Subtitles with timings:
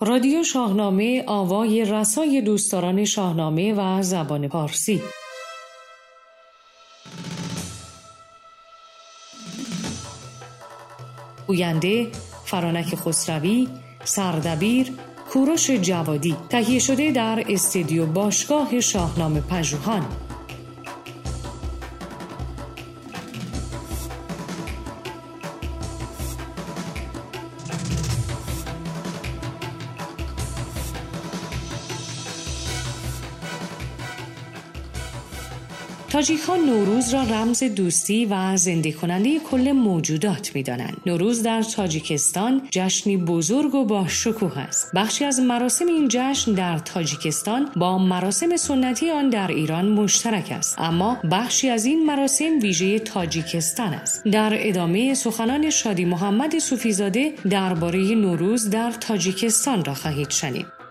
[0.00, 5.02] رادیو شاهنامه آوای رسای دوستداران شاهنامه و زبان پارسی.
[11.46, 12.08] گوینده
[12.44, 13.68] فرانک خسروی
[14.04, 14.92] سردبیر
[15.30, 16.36] کوروش جوادی.
[16.48, 20.06] تهیه شده در استودیو باشگاه شاهنامه پژوهان.
[36.14, 40.96] تاجیکان نوروز را رمز دوستی و زنده کننده کل موجودات می دانند.
[41.06, 44.90] نوروز در تاجیکستان جشنی بزرگ و با شکوه است.
[44.94, 50.74] بخشی از مراسم این جشن در تاجیکستان با مراسم سنتی آن در ایران مشترک است.
[50.78, 54.24] اما بخشی از این مراسم ویژه تاجیکستان است.
[54.28, 60.83] در ادامه سخنان شادی محمد صوفیزاده درباره نوروز در تاجیکستان را خواهید شنید.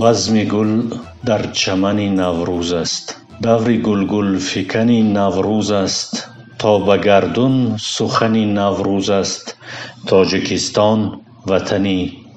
[0.00, 0.82] بزم گل
[1.26, 9.56] در چمن نوروز است دور گلگل فکن نوروز است تا به گردون سخن نوروز است
[10.06, 11.86] تاجیکستان وطن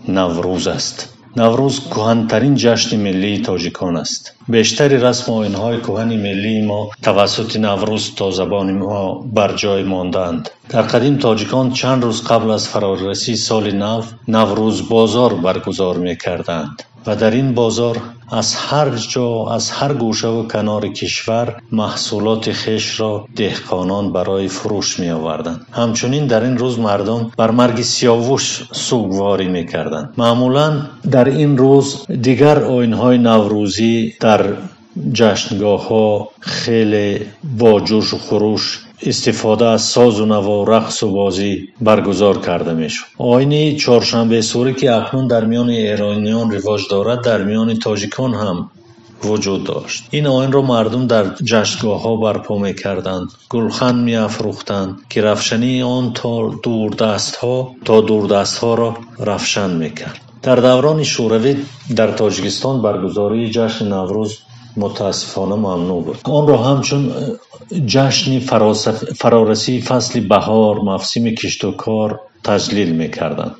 [0.08, 4.22] نوروز است наврӯз кӯҳантарин ҷашни миллии тоҷикон аст
[4.53, 9.02] бештари расму оинҳои кӯҳани миллии мо тавассути наврӯз то забони мо
[9.38, 14.03] бар ҷой мондаанд дар қадим тоҷикон чанд рӯз қабл аз фарорасии соли нав
[14.36, 18.00] наврӯзбозор баргузор мекарданд و در این بازار
[18.31, 25.00] از هر جا از هر گوشه و کنار کشور محصولات خش را دهقانان برای فروش
[25.00, 25.61] می آوردن.
[25.73, 32.06] همچنین در این روز مردم بر مرگ سیاوش سوگواری می کردند معمولا در این روز
[32.23, 34.53] دیگر آینهای نوروزی در
[35.12, 37.20] جشنگاه ها خیلی
[37.58, 41.51] با جوش و خروش истифода аз созу наво рақсу бозӣ
[41.86, 43.08] баргузор карда мешуд.
[43.18, 48.58] Оини чоршанбесурӣ ки акнун дар миёни эрониён ривоҷ дорад дар миёни тоҷикон ҳам
[49.27, 50.01] вуҷуд дошт.
[50.18, 53.29] Ин оинро мардум дар ҷашнгоҳҳо барпо мекарданд.
[53.52, 56.33] Гулхан меафрӯхтанд ки равшании он то
[56.64, 58.90] дурдастҳо то дурдастҳоро
[59.29, 60.20] равшан мекард.
[60.46, 61.52] Дар даврони шӯравӣ
[61.98, 64.33] дар тоҷикистон баргузории ҷашни наврӯз
[64.77, 66.18] متاسفانه ممنوع بود.
[66.24, 67.12] آن را همچون
[67.86, 68.40] جشنی
[69.18, 73.55] فرارسی فصل بهار مفسیم کشت و کار تجلیل می‌کردند.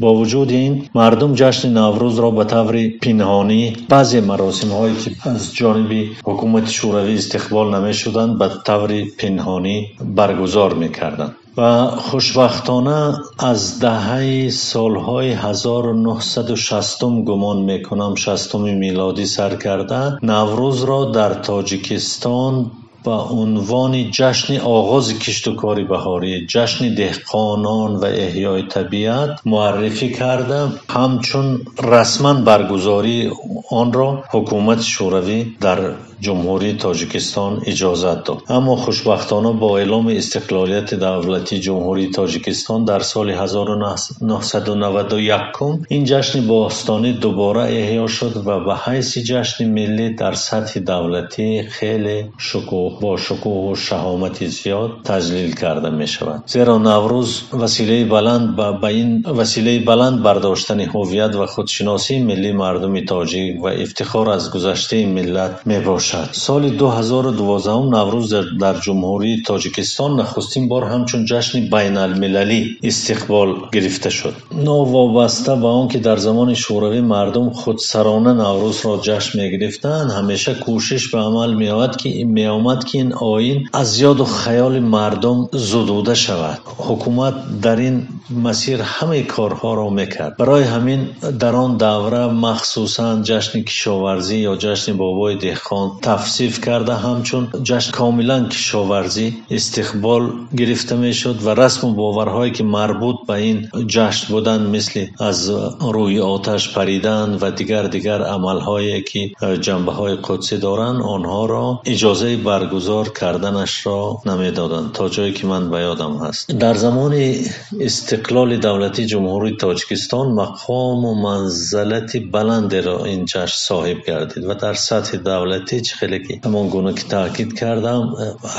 [0.00, 5.54] با وجود این مردم جشن نوروز را به طور پنهانی بعضی مراسم هایی که از
[5.54, 5.92] جانب
[6.24, 14.50] حکومت شوروی استقبال نمی شدند به طور پنهانی برگزار می کردند و خوشبختانه از دهه
[14.50, 20.24] سالهای 1960 گمان می‌کنم 60 میلادی سر کرده.
[20.24, 22.70] نوروز را در تاجیکستان
[23.04, 30.68] با عنوان جشن آغاز کشت و کاری بهاری جشن دهقانان و احیای طبیعت معرفی کرده.
[30.90, 33.30] همچون رسما برگزاری
[33.70, 35.78] آن را حکومت شوروی در
[36.20, 38.42] جمهوری تاجیکستان اجازت داد.
[38.48, 45.40] اما خوشبختانه با اعلام استقلالیت دولتی جمهوری تاجیکستان در سال 1991
[45.88, 52.24] این جشن باستانی دوباره احیا شد و به حیث جشن ملی در سطح دولتی خیلی
[52.38, 56.42] شکوه با شکوه و شهامت زیاد تجلیل کرده می شود.
[56.46, 63.04] زیرا نوروز وسیله بلند با, با این وسیله بلند برداشتن هویت و خودشناسی ملی مردم
[63.04, 66.03] تاجیک و افتخار از گذشته ملت می باشد.
[66.04, 66.28] باشد.
[66.32, 74.34] سال 2012 نوروز در جمهوری تاجیکستان نخستین بار همچون جشن بین المللی استقبال گرفته شد.
[74.64, 80.10] نو وابسته به آنکه در زمان شوروی مردم خود سرانه نوروز را جشن می گرفتند
[80.10, 84.24] همیشه کوشش به عمل می آمد که می آمد که این آین از یاد و
[84.24, 86.58] خیال مردم زدوده شود.
[86.76, 90.36] حکومت در این مسیر همه کارها را می‌کرد.
[90.36, 91.08] برای همین
[91.38, 98.48] در آن دوره مخصوصا جشن کشاورزی یا جشن بابای دهخان تفسیف کرده همچون جشن کاملا
[98.48, 104.66] کشاورزی استقبال گرفته می شد و رسم و باورهایی که مربوط به این جشن بودن
[104.66, 105.50] مثل از
[105.80, 109.30] روی آتش پریدن و دیگر دیگر عملهایی که
[109.60, 114.92] جنبه های قدسی دارند آنها را اجازه برگزار کردنش را نمی‌دادند.
[114.92, 115.78] تا جایی که من به
[116.22, 116.50] هست.
[116.50, 117.34] در زمان
[117.80, 124.74] استقلال دولتی جمهوری تاجکستان مقام و منزلت بلند را این جشن صاحب گردید و در
[124.74, 128.14] سطح دولتی هیچ خیلی همون همان گونه که تاکید کردم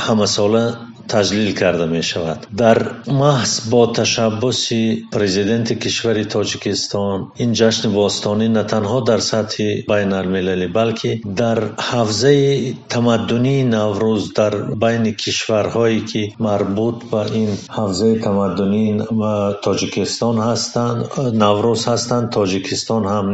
[0.07, 0.75] همه ساله
[1.13, 2.39] таҷлил карда мешавад.
[2.63, 2.77] Дар
[3.23, 4.81] маҳз бо ташаббуси
[5.15, 11.11] президенти кишвари тоҷикистон ин ҷашни vostонӣ на танҳо дар сатҳи байналмилалӣ балки
[11.41, 11.59] дар
[11.89, 12.47] ҳавзаи
[12.93, 14.53] тамаддунии наврӯз дар
[14.83, 18.89] байни кишварҳое ки марбут ба ин ҳавзаи тамаддунии
[19.65, 20.99] тоҷикистон ҳастанд
[21.43, 23.27] наврӯз ҳастанд тоҷикистон ҳам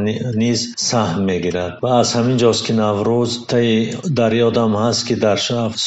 [0.43, 0.59] низ
[0.89, 1.71] саҳм мегирад.
[1.83, 3.71] Ва аз ҳамин ҷост ки наврӯз таи
[4.19, 5.37] дар ёдам ҳаст ки дар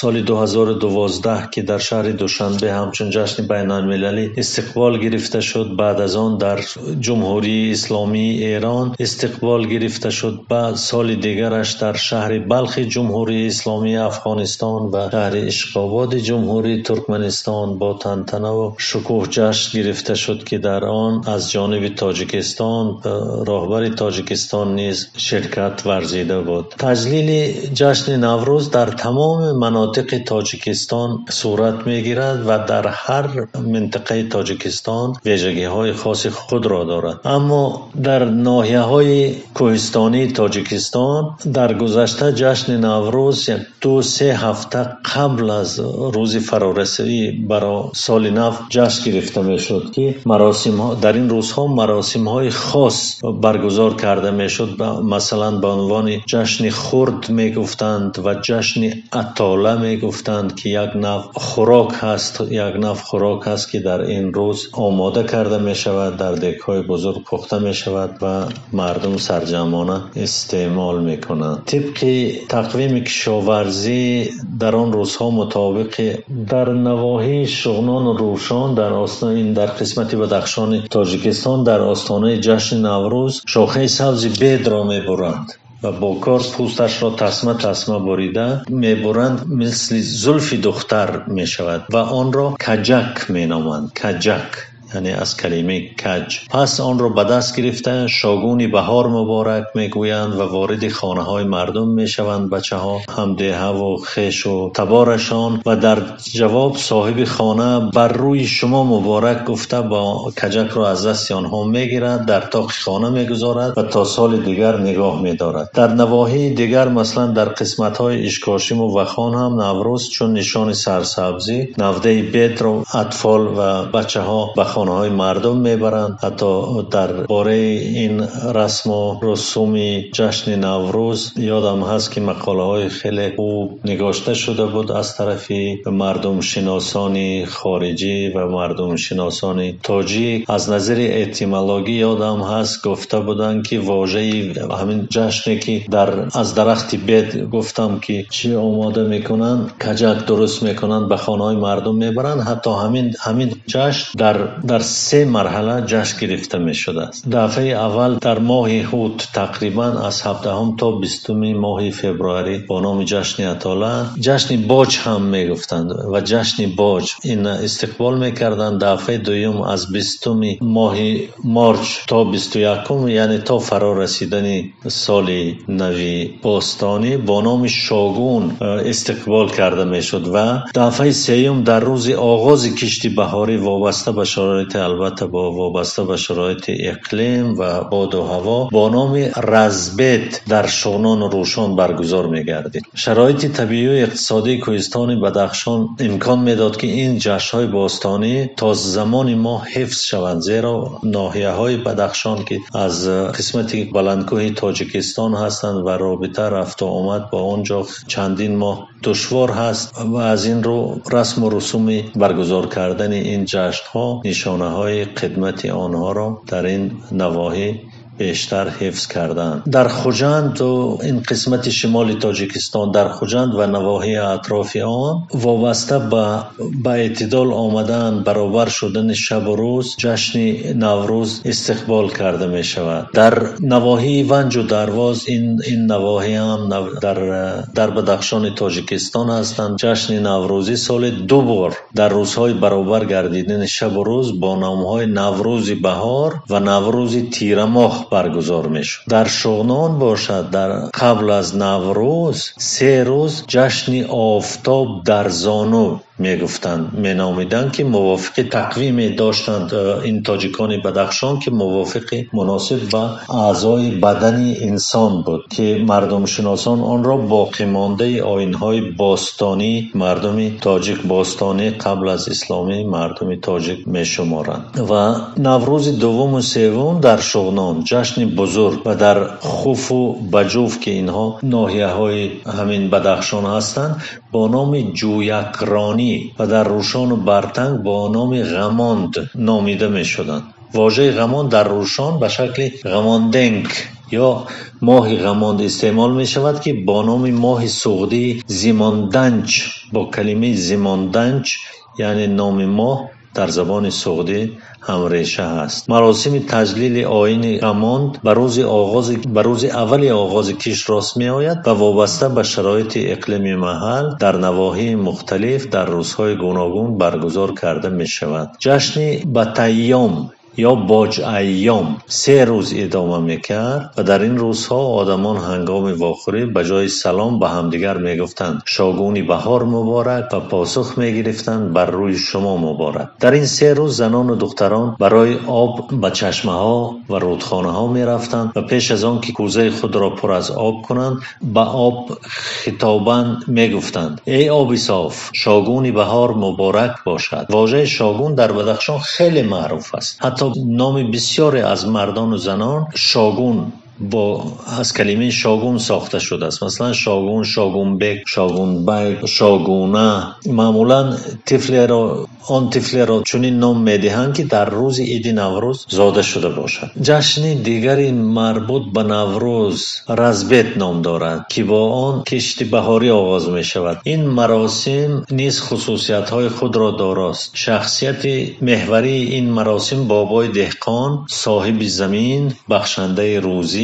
[0.00, 5.76] соли 2012 ки در شهر دوشنبه همچون جشن بین المللی استقبال گرفته شد.
[5.78, 6.60] بعد از آن در
[7.00, 10.40] جمهوری اسلامی ایران استقبال گرفته شد.
[10.50, 17.94] و سال دیگرش در شهر بلخ جمهوری اسلامی افغانستان و شهر اشقاباد جمهوری ترکمنستان با
[17.94, 23.00] تنتنه و شکوه جشن گرفته شد که در آن از جانب تاجیکستان
[23.46, 26.74] راهبر تاجیکستان نیز شرکت ورزیده بود.
[26.78, 34.22] تجلیل جشن نوروز در تمام مناطق تاجیکستان صورت صورت می گیرد و در هر منطقه
[34.22, 37.20] تاجیکستان ویژگی های خاص خود را دارد.
[37.24, 45.50] اما در ناحیه های کوهستانی تاجیکستان در گذشته جشن نوروز یک دو سه هفته قبل
[45.50, 45.80] از
[46.14, 51.66] روز فرارسی برای سال نو جشن گرفته می شد که مراسم ها در این روزها
[51.66, 58.34] مراسم های خاص برگزار کرده می شد مثلا به عنوان جشن خرد می گفتند و
[58.34, 61.22] جشن اطاله می گفتند که یک نو
[61.54, 66.32] خوراک هست یک نوع خوراک هست که در این روز آماده کرده می شود در
[66.32, 71.62] دکهای بزرگ پخته می شود و مردم سرجمانه استعمال می کنند.
[71.66, 74.30] طبق تقویم کشاورزی
[74.60, 76.16] در آن روزها مطابق
[76.48, 78.92] در نواحی شغنان و روشان در
[79.22, 85.52] این در قسمت بدخشان تاجیکستان در آستانه جشن نوروز شاخه سبز بید را می برند.
[85.84, 92.32] و با کار پوستش را تسمه تسمه بریده می‌برند مثل زلف دختر می‌شود و آن
[92.32, 93.92] را کجک مینامند.
[93.92, 94.73] کجک.
[94.94, 96.38] یعنی از کلمه کج.
[96.50, 101.88] پس آن را به دست گرفته شاگون بهار مبارک می‌گویند و وارد خانه های مردم
[101.88, 105.98] می‌شوند بچه ها همده و خش و تبارشان و در
[106.32, 112.26] جواب صاحب خانه بر روی شما مبارک گفته با کجک را از دست آنها می‌گیرد
[112.26, 115.70] در تاق خانه می‌گذارد و تا سال دیگر نگاه میدارد.
[115.74, 121.74] در نواحی دیگر مثلا در قسمت های اشکاشیم و خان هم نوروز چون نشان سرسبزی
[121.78, 126.14] نوده بیت رو اطفال و بچه ها به хонаҳои мардум мебаранд.
[126.24, 126.50] Ҳатто
[126.94, 127.70] дар бораи
[128.04, 128.14] ин
[128.58, 131.20] расму русуми ҷашни наврӯз
[131.56, 135.62] ёдам ҳаст ки мақолаҳои хеле хуб нигошта шуда буд аз тарафи
[136.02, 144.36] мардумшиносони хориҷӣ ва мардумшиносони тоҷик аз назари этимологӣ ёдам ҳаст гуфта буданд ки вожаи
[144.80, 146.08] ҳамин ҷашне ки дар
[146.40, 152.40] аз дарахти бед гуфтам ки чӣ омода мекунанд каҷак дуруст мекунанд ба хонаҳои мардум мебаранд.
[152.48, 154.36] Ҳатто ҳамин ҳамин ҷашн дар
[154.68, 160.22] در سه مرحله جشن گرفته می شده است دفعه اول در ماه هوت تقریبا از
[160.22, 166.20] 17 تا 20 ماه فوریه با نام جشن اطالا جشن باج هم می گفتند و
[166.20, 170.28] جشن باج این استقبال می کردند دفعه دوم از 20
[170.60, 170.96] ماه
[171.44, 172.78] مارچ تا 21
[173.08, 180.60] یعنی تا فرا رسیدن سال نوی باستانی با نام شاگون استقبال کرده می شد و
[180.74, 186.70] دفعه سوم در روز آغاز کشتی بهاری وابسته به شرایط البته با وابسته به شرایط
[186.80, 192.86] اقلیم و باد و هوا با نام رزبت در شونان و روشان برگزار میگردید.
[192.94, 199.34] شرایط طبیعی و اقتصادی کوهستان بدخشان امکان می‌داد که این جشن های باستانی تا زمان
[199.34, 206.42] ما حفظ شوند زیرا ناحیه های بدخشان که از قسمت بلندکوه تاجیکستان هستند و رابطه
[206.42, 211.50] رفت و آمد با آنجا چندین ماه دشوار هست و از این رو رسم و
[211.50, 217.80] رسوم برگزار کردن این جشن ها نشانه های خدمت آنها را در این نواحی
[218.18, 224.76] بیشتر حفظ کردن در خوجند و این قسمت شمال تاجیکستان در خوجند و نواحی اطراف
[224.76, 226.38] آن وابسته به
[226.84, 230.38] به اعتدال آمدن برابر شدن شب و روز جشن
[230.72, 236.68] نوروز استقبال کرده می شود در نواحی ونج و درواز این این نواحی هم
[237.02, 243.96] در در بدخشان تاجیکستان هستند جشن نوروزی سال دو بار در روزهای برابر گردیدن شب
[243.96, 248.03] و روز با نامهای نوروز بهار و نوروز تیرماه.
[248.12, 249.04] Баргузор мешуд.
[249.14, 250.70] Дар шуғнон бошад дар
[251.00, 252.38] қабл аз наврӯз
[252.70, 256.92] се рӯз ҷашни офтоб дар зону мегуфтанд.
[256.92, 264.50] Меномиданд ки мувофиқи тақвиме доштанд э, ин тоҷикони бадахшон ки мувофиқи муносиб ба аъзои бадани
[264.68, 273.36] инсон буд ки мардумшиносон онро боқимондаи оинҳои бостонии мардуми тоҷик бостонӣ қабл аз исломӣ мардуми
[273.48, 274.64] тоҷик мешуморанд.
[274.90, 275.04] Ва
[275.48, 280.00] наврӯзи дуввуму севум дар шӯғнон ҷашни бузург ва дар хуфу
[280.34, 282.22] баҷуф ки инҳо ноҳияҳои
[282.56, 283.94] ҳамин бадахшон ҳастанд
[284.32, 290.42] бо номи ҷӯякронӣ جویکرانی و در روشان و برتنگ با نام غماند نامیده می شدند
[290.74, 293.66] واژه غمان در روشان به شکل غماندنگ
[294.10, 294.46] یا
[294.82, 301.56] ماه غماند استعمال می شود که با نام ماه سغدی زیماندنج با کلمه زیماندنج
[301.98, 304.40] یعنی نام ماه дар забони суғдӣ
[304.88, 311.12] ҳамреша ҳаст маросими таҷлили оини рамонд ба рӯзи оғози ба рӯзи аввали оғози киш рост
[311.22, 317.88] меояд ва вобаста ба шароити иқлими маҳал дар навоҳии мухталиф дар рӯзҳои гуногун баргузор карда
[318.02, 318.48] мешавад.
[318.64, 320.14] Ҷашни батайём
[320.56, 326.64] یا باج ایام سه روز ادامه می‌کرد و در این روزها آدمان هنگام واخوری به
[326.64, 333.08] جای سلام به همدیگر می‌گفتند شاگونی بهار مبارک و پاسخ می‌گرفتند بر روی شما مبارک.
[333.20, 337.86] در این سه روز زنان و دختران برای آب به چشمه ها و رودخانه ها
[337.86, 341.16] می‌رفتند و پیش از آن که کوزه خود را پر از آب کنند
[341.54, 347.46] به آب خطابا می‌گفتند ای آبی صاف شاگونی بهار مبارک باشد.
[347.50, 350.18] واژه شاگون در بدخشان خیلی معروف است.
[350.20, 356.62] حتی نام بسیاری از مردان و زنان شاگون با از کلمه شاگون ساخته شده است.
[356.62, 360.34] مثلا شاگون شاگون بک شاگون بیک شاگونه.
[360.46, 366.22] معمولا طفل را آن طفل را چنین نام می‌دهند که در روز عید نوروز زاده
[366.22, 366.90] شده باشد.
[367.02, 373.64] جشن دیگری مربوط به نوروز رزبت نام دارد که با آن کشت بهاری آغاز می
[373.64, 377.50] شود این مراسم نیز خصوصیت های خود را داراست.
[377.54, 378.24] شخصیت
[378.62, 383.83] محوری این مراسم بابای دهقان صاحب زمین بخشنده روزی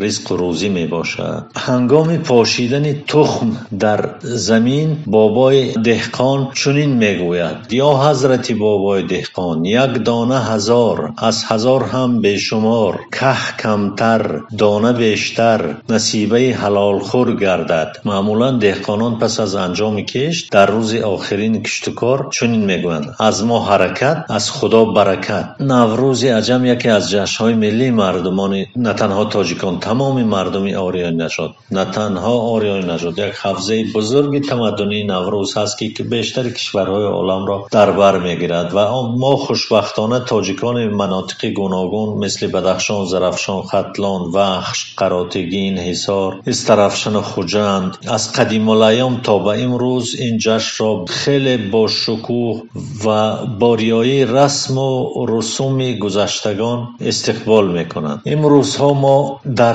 [0.00, 1.44] رزق و روزی می باشد.
[1.56, 7.72] هنگام پاشیدن تخم در زمین بابای دهقان چنین می گوید.
[7.72, 15.74] یا حضرت بابای دهقان یک دانه هزار از هزار هم بشمار که کمتر دانه بیشتر
[15.88, 17.96] نصیبه حلال خور گردد.
[18.04, 23.14] معمولا دهقانان پس از انجام کشت در روز آخرین کشتکار چنین می گویند.
[23.18, 25.54] از ما حرکت از خدا برکت.
[25.60, 31.54] نوروز عجم یکی از جشن های ملی مردمان نه تنها تاجیکان تمام مردم آریای نژاد
[31.70, 37.66] نه تنها آریای نژاد یک حوزه بزرگ تمدنی نوروز هست که بیشتر کشورهای عالم را
[37.70, 45.78] در بر می‌گیرد و ما خوشبختانه تاجیکان مناطق گوناگون مثل بدخشان زرفشان ختلان وخش قراتگین
[45.78, 47.96] حصار استرفشن خوجند.
[48.08, 52.62] از قدیم الایام تا به امروز این جشن را خیلی با شکوه
[53.06, 58.22] و باریایی رسم و رسوم گذشتگان استقبال می‌کنند.
[58.26, 59.69] امروزها ما در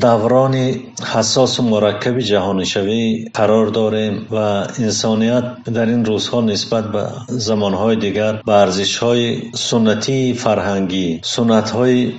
[0.00, 0.74] دوران
[1.12, 4.36] حساس و مرکب جهانشوی قرار داریم و
[4.78, 5.44] انسانیت
[5.74, 12.12] در این روزها نسبت به زمانهای دیگر به ارزشهای سنتی فرهنگی سنتهای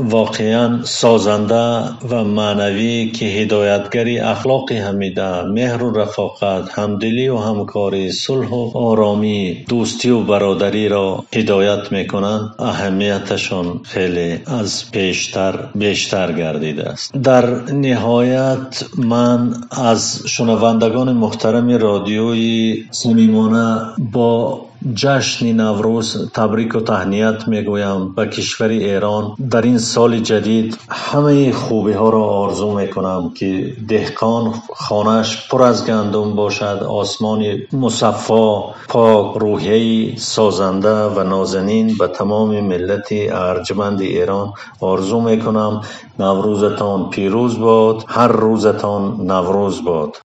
[0.00, 8.48] واقعا سازنده و معنوی که هدایتگری اخلاق حمیده مهر و رفاقت همدلی و همکاری صلح
[8.48, 17.12] و آرامی دوستی و برادری را هدایت می‌کنند اهمیتشان خیلی از پیشتر بیشتر گردیده است.
[17.12, 23.80] در نهایت من از شنوندگان محترم رادیوی صمیمانه
[24.12, 29.36] با جشن نوروز تبریک و تهنیت می‌گویم به کشور ایران.
[29.50, 35.86] در این سال جدید همه خوبی ها را آرزو می‌کنم که دهقان خانش پر از
[35.86, 45.20] گندم باشد آسمان مصفا پاک روحیه سازنده و نازنین به تمام ملت ارجمند ایران آرزو
[45.20, 45.80] می‌کنم.
[46.18, 50.20] نوروزتان پیروز باد هر روزتان نوروز باد.